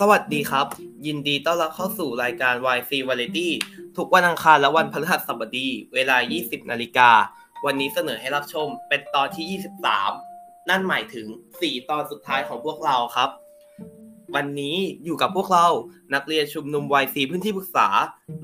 [0.00, 0.66] สวัสดีครับ
[1.06, 3.48] ยินดีต้อนรับเข้าสู่รายการ YC Variety
[3.96, 7.10] ทุกวันอังคารและวันพฤหัสบดี เวลา 20 นาฬิกา
[7.64, 9.60] วันนี้เสนอให้รับชมเป็นตอนที่
[10.20, 11.26] 23 นั่นหมายถึง
[11.58, 13.30] 4 ตอนสุดท้ายของพวกเราครับ
[14.34, 15.66] วันนี้อยู่กับพวกเรา
[16.14, 17.88] นักเรียนชุมนุม YC พื้นที่ปรึกษา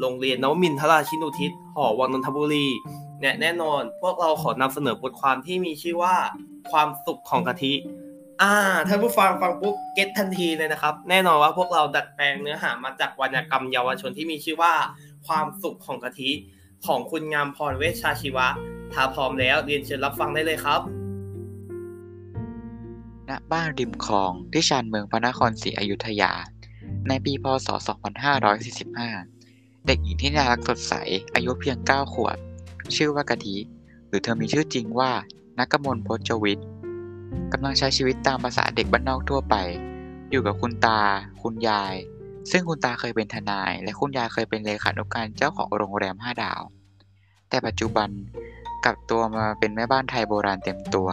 [0.01, 2.67] โรงเรียนนวมินทราชินุทิศ หอวังนนทบุรี
[3.23, 6.17] และแน่นอน พวกเราขอนำเสนอบทความที่มีชื่อว่า
[6.71, 7.75] ความสุขของกะทิ
[8.43, 8.55] อ่า
[8.89, 14.75] ท่านผู้ฟังฟังปุ๊บเก็ตทันทีเลยนะครับ แน่นอนว่าพวกเราดัดแปลงเนื้อหามาจากวรรณกรรมเยาวชนที่มีชื่อว่า
[15.27, 16.31] ความสุขของกะทิ
[16.87, 18.47] ของคุณงามพรเวชชาชีวะ
[18.93, 20.81] ถ้าพร้อมแล้วเรียนเชิญรับฟังได้เลยครับ
[23.29, 26.33] ณ บ้านริมคลองที่ชานเมืองพระนครศรีอยุธยา
[27.09, 27.69] ในปีพศ
[28.57, 30.95] 2545 เด็กหญิงที่น่ารักสดใส
[31.35, 32.39] อายุเพียง 9 ขวบ
[32.97, 33.57] ชื่อว่ากะทิ
[34.09, 35.11] หรือเธอมีชื่อจริงว่า
[35.59, 36.67] นักมลพจวิทย์
[37.53, 39.55] กำลังใช้ชีวิตตามภาษาเด็กบ้านนอกทั่วไป
[40.31, 41.01] อยู่กับคุณตา
[41.43, 41.95] คุณยาย
[42.51, 46.63] ซึ่งคุณตาเคยเป็นทนาย และคุณยายเคยเป็นเลขานุการเจ้าของโรงแรม5ดาว
[47.49, 48.09] แต่ปัจจุบัน
[48.85, 51.09] กลับตัวมาเป็นแม่บ้านไทยโบราณเต็มตัว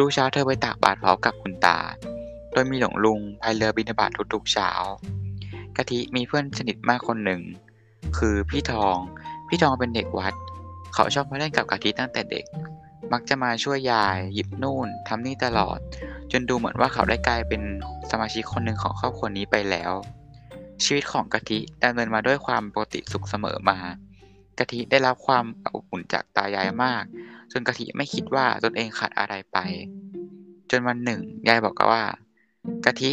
[0.00, 1.78] ทุกๆเช้าเธอไปตากบาตรพร้อมกับคุณตา
[2.52, 4.70] โดยมีหลวงลุงพายเรือบิณฑบาตทุกๆเช้า
[5.76, 7.42] กะทิมีเพื่อนสนิทมากคนหนึ่ง
[8.18, 8.96] คือพี่ทอง
[9.48, 10.34] พี่ทองเป็นเด็กวัด
[10.94, 12.44] เขาชอบมาเล่นกับกะทิตั้งแต่เด็ก
[13.12, 15.78] มักจะมาช่วยยาย หยิบนู่นทำนี่ตลอด
[16.32, 17.62] จนดูเหมือนว่าเขาได้กลายเป็น
[18.10, 19.92] สมาชิกคนหนึ่งของครอบครัวนี้ไปแล้ว
[20.84, 23.78] ชีวิตของกะทิดำเนินมาด้วยความปกติสุขเสมอมา
[24.58, 27.04] กะทิได้รับความอบอุ่นจากตายายมาก
[27.52, 29.58] จนกะทิไม่คิดว่าตนเองขาดอะไรไป
[30.70, 32.04] จนวันหนึ่ง ยายบอกกว่า
[32.84, 33.12] กะทิ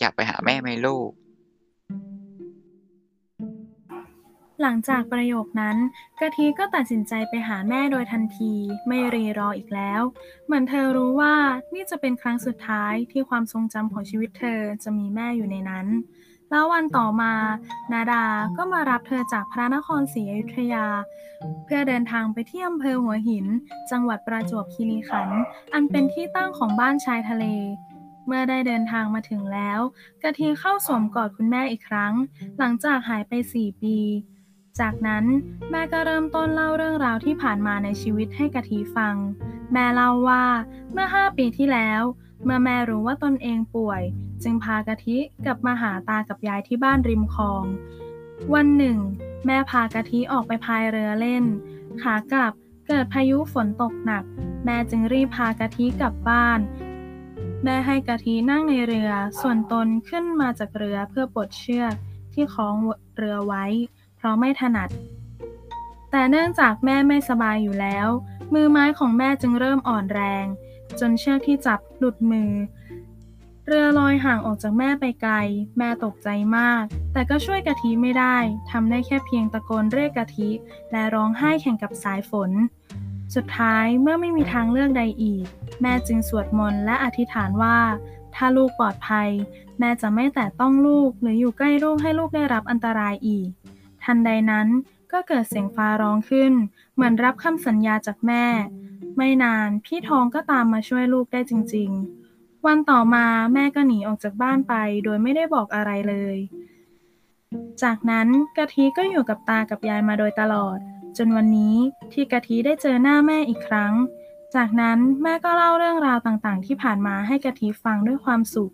[0.00, 1.10] อยากไปหาแม่ไหมลูก
[4.62, 5.76] หลังจากประโยคนั้น
[6.20, 8.52] กะทิก็ตัดสินใจไปหาแม่โดยทันที
[8.86, 10.00] ไม่รีรออีกแล้ว
[10.46, 11.34] เหมือนเธอรู้ว่า
[11.74, 15.86] นี่จะเป็นครั้งสุดท้ายที่ความทรงจำของชีวิตเธอจะมีแม่อยู่ในนั้น
[16.50, 17.32] แล้ววันต่อมา
[17.92, 18.24] นาดา
[18.56, 20.86] ก็มารับเธอจากพระนครศรีอยุธยา
[21.64, 23.46] เพื่อเดินทางไปที่อำเภอหัวหิน
[23.90, 25.40] จังหวัดประจวบคีรีขันธ์
[25.72, 27.44] อันเป็นที่ตั้งของบ้านชายทะเล
[28.26, 29.80] เมื่อได้เดินทางมาถึงแล้ว
[30.22, 32.12] กะทิเข้าสวมกอดคุณแม่อีกครั้ง
[32.58, 33.96] หลังจากหายไป 4 ปี
[34.80, 35.24] จากนั้น
[35.70, 39.16] แม่ก็เริ่มต้นเล่าเรื่องราวที่ผ่านมาในชีวิตให้กะทิฟัง
[39.72, 40.44] แม่เล่าว่า
[40.92, 42.02] เมื่อ 5 ปีที่แล้ว
[42.44, 44.02] เมื่อแม่รู้ว่าตนเองป่วย
[44.42, 47.64] จึงพากะทิกลับมาหาตากับยายที่บ้านริมคลอง
[48.54, 48.98] วันหนึ่ง
[49.46, 51.44] แม่พากะทิออกไปพายเรือเล่น
[52.02, 52.52] ขากลับ
[52.86, 54.24] เกิดพายุฝนตกหนัก
[54.64, 56.60] แม่จึงรีบพากะทิกลับบ้าน
[57.64, 59.10] แม่ให้กะทินั่งในเรือ
[59.40, 61.94] ส่วนตนขึ้นมาจากเรือเพื่อปลดเชือก
[62.32, 62.76] ที่คล้อง
[63.16, 63.64] เรือไว้
[64.24, 64.88] ราะไม่ถนัด
[66.10, 68.08] แต่เนื่องจากแม่ไม่สบายอยู่แล้ว
[68.54, 70.44] มือไม้ของแม่จึงเริ่มอ่อนแรง
[71.00, 72.50] จนเชือกที่จับหลุดมือ
[73.66, 75.34] เรือลอยห่างออกจากแม่ไปไกล
[75.78, 78.36] แม่ตกใจมาก แต่ก็ช่วยกะทิไม่ได้
[78.70, 80.50] ทำได้แค่เพียงตะโกนเรียกกะทิ
[80.92, 82.50] และร้องไห้แข่งกับสายฝน
[83.34, 85.46] สุดท้ายเมื่อไม่มีทางเลือกใดอีก
[85.82, 87.78] แม่จึงสวดมนต์และอธิษฐานว่า
[88.34, 89.30] ถ้าลูกปลอดภัย
[89.78, 93.48] แม่จะไม่แตะต้องลูกหรืออยู่ใกล้ลูกให้ลูกได้รับอันตรายอีก
[94.04, 94.68] ทันใดนั้น
[95.12, 96.52] ก็เกิดเสียงฟ้าร้องขึ้น
[96.94, 98.44] เหมือนรับคำสัญญาจากแม่
[99.16, 101.90] ไม่นานพี่ทองก็ตามมาช่วยลูกได้จริง
[102.28, 106.36] ๆ วันต่อมาแม่ก็หนีออกจากบ้านไปโดยไม่ได้บอกอะไรเลย
[107.82, 110.78] จากนั้นกะทิก็อยู่กับตากับยายมาโดยตลอด
[111.16, 111.76] จนวันนี้
[112.12, 113.92] ที่กะทิได้เจอหน้าแม่อีกครั้ง
[114.54, 118.72] จากนั้นแม่ก็เล่าเรื่องราวต่างๆ ที่ผ่านมาให้กะทิฟังด้วยความสุข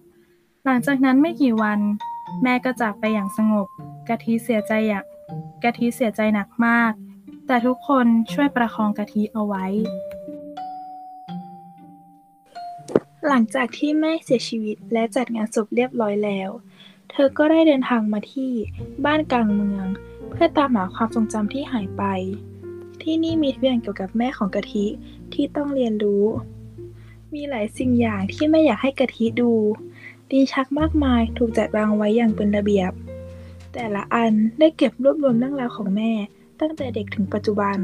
[0.64, 1.80] หลังจากนั้นไม่กี่วัน
[2.42, 3.66] แม่ก็จากไปอย่างสงบ
[4.08, 5.04] กะทิเสียใจอย่าง
[5.64, 6.92] กะทิเสียใจหนักมาก
[7.46, 9.66] แต่ทุกคนช่วยประคองกะทิเอาไว้
[13.26, 16.50] หลังจากที่แม่เสียชีวิตและจัดงานศพเรียบร้อยแล้ว
[17.10, 18.52] เธอก็ได้เดินทางมาที่
[19.04, 19.86] บ้านกลางเมือง
[20.30, 22.04] เพื่อตามหาความทรงจำที่หายไป
[23.02, 24.86] ที่นี่มีทุกอย่างเกี่ยวกับแม่ของกะทิ
[25.32, 26.24] ที่ต้องเรียนรู้
[27.34, 29.52] มีหลายสิ่งอย่างที่แม่อยากให้กะทิดู
[30.30, 32.92] ลิ้นชักมากมายถูกจัดวางไว้อย่างเป็นระเบียบ
[33.74, 36.12] แต่ละอันได้เก็บรวบรวมเรื่องราวของแม่
[36.60, 37.78] ตั้งแต่เด็กถึงปัจจุบัน